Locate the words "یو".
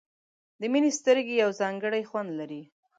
1.43-1.51